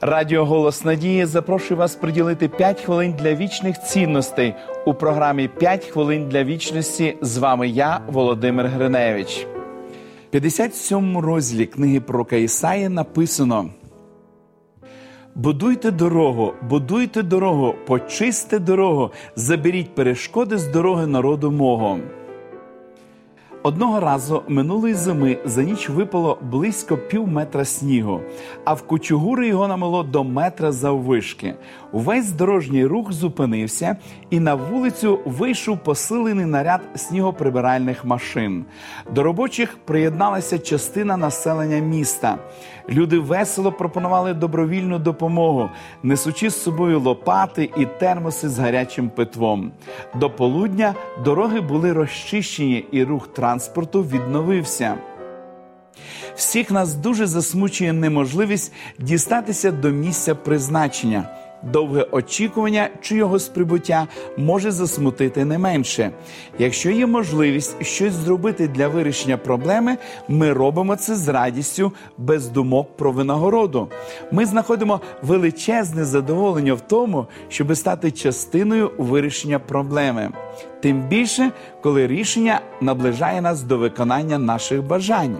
[0.00, 4.54] Радіо Голос Надії запрошує вас приділити 5 хвилин для вічних цінностей
[4.86, 7.16] у програмі «5 хвилин для вічності.
[7.20, 9.46] З вами я, Володимир Гриневич.
[10.28, 13.70] В 57 розділі книги про Ісаї написано:
[15.34, 21.98] Будуйте дорогу, будуйте дорогу, почисте дорогу, заберіть перешкоди з дороги народу мого.
[23.66, 28.20] Одного разу минулої зими за ніч випало близько пів метра снігу,
[28.64, 31.54] а в кучугури його намело до метра заввишки.
[31.92, 33.96] Увесь дорожній рух зупинився,
[34.30, 38.64] і на вулицю вийшов посилений наряд снігоприбиральних машин.
[39.14, 42.38] До робочих приєдналася частина населення міста.
[42.88, 45.70] Люди весело пропонували добровільну допомогу,
[46.02, 49.72] несучи з собою лопати і термоси з гарячим питвом.
[50.14, 53.55] До полудня дороги були розчищені, і рух транспорту
[54.02, 54.94] відновився.
[56.36, 61.28] Всіх нас дуже засмучує неможливість дістатися до місця призначення.
[61.62, 66.10] Довге очікування чийогось прибуття може засмутити не менше.
[66.58, 69.96] Якщо є можливість щось зробити для вирішення проблеми,
[70.28, 73.88] ми робимо це з радістю, без думок про винагороду.
[74.32, 80.32] Ми знаходимо величезне задоволення в тому, щоб стати частиною вирішення проблеми.
[80.80, 81.50] Тим більше,
[81.82, 85.36] коли рішення наближає нас до виконання наших бажань.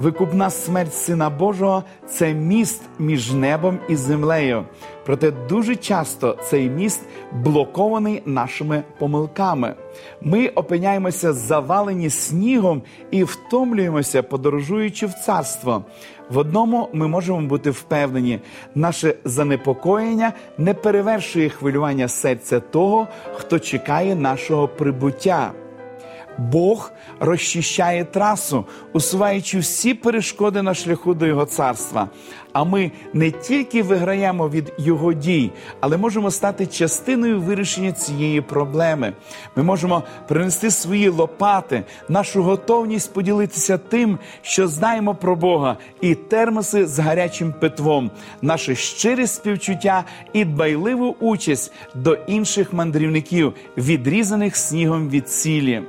[0.00, 4.64] Викупна смерть Сина Божого це міст між небом і землею.
[5.06, 9.74] Проте дуже часто цей міст блокований нашими помилками.
[10.22, 15.84] Ми опиняємося завалені снігом і втомлюємося, подорожуючи в царство.
[16.30, 18.40] В одному ми можемо бути впевнені,
[18.74, 25.52] наше занепокоєння не перевершує хвилювання серця того, хто чекає нашого прибуття.
[26.38, 32.08] Бог розчищає трасу, усуваючи всі перешкоди на шляху до Його царства.
[32.52, 35.50] А ми не тільки виграємо від Його дій,
[35.80, 39.12] але можемо стати частиною вирішення цієї проблеми.
[39.56, 46.86] Ми можемо принести свої лопати, нашу готовність поділитися тим, що знаємо про Бога, і термоси
[46.86, 48.10] з гарячим питвом,
[48.42, 55.82] наше щире співчуття і дбайливу участь до інших мандрівників, відрізаних снігом від цілі.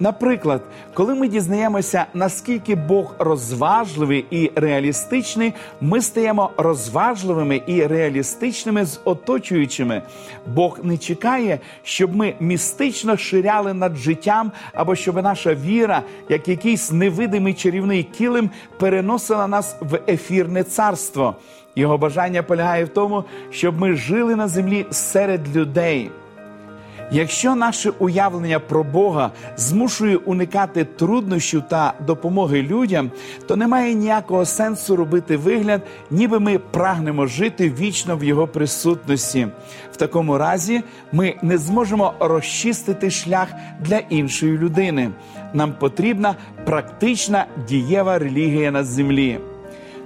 [0.00, 0.62] Наприклад,
[0.94, 10.02] коли ми дізнаємося, наскільки Бог розважливий і реалістичний, ми стаємо розважливими і реалістичними з оточуючими.
[10.46, 16.92] Бог не чекає, щоб ми містично ширяли над життям, або щоб наша віра, як якийсь
[16.92, 21.34] невидимий чарівний килим, переносила нас в ефірне царство.
[21.76, 26.10] Його бажання полягає в тому, щоб ми жили на землі серед людей.
[27.10, 33.10] Якщо наше уявлення про Бога змушує уникати труднощів та допомоги людям,
[33.46, 39.48] то немає ніякого сенсу робити вигляд, ніби ми прагнемо жити вічно в його присутності.
[39.92, 40.82] В такому разі
[41.12, 43.48] ми не зможемо розчистити шлях
[43.80, 45.10] для іншої людини.
[45.54, 49.38] Нам потрібна практична дієва релігія на землі.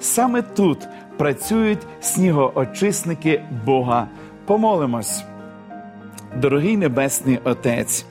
[0.01, 4.09] Саме тут працюють снігоочисники Бога.
[4.47, 5.25] Помолимось.
[6.37, 8.07] Дорогий Небесний Отець,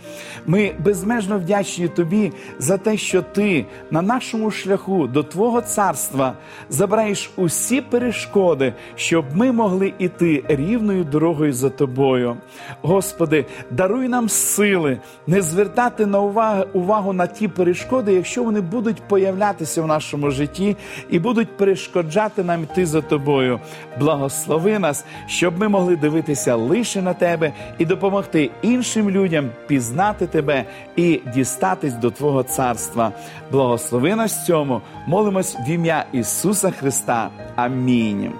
[0.45, 6.33] ми безмежно вдячні Тобі за те, що Ти на нашому шляху до Твого царства
[6.69, 12.37] забираєш усі перешкоди, щоб ми могли іти рівною дорогою за Тобою.
[12.81, 19.01] Господи, даруй нам сили не звертати на увагу, увагу на ті перешкоди, якщо вони будуть
[19.07, 20.77] появлятися в нашому житті
[21.09, 23.59] і будуть перешкоджати нам йти за Тобою.
[23.99, 30.65] Благослови нас, щоб ми могли дивитися лише на Тебе і допомогти іншим людям пізнати тебе
[30.95, 33.11] і дістатись до Твого царства.
[33.51, 37.29] Благослови нас цьому, молимось в ім'я Ісуса Христа.
[37.55, 38.31] Амінь.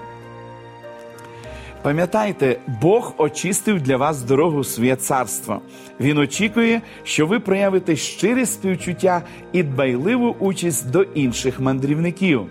[1.82, 5.60] Пам'ятайте, Бог очистив для вас дорогу в своє царство.
[6.00, 9.22] Він очікує, що ви проявите щире співчуття
[9.52, 12.46] і дбайливу участь до інших мандрівників.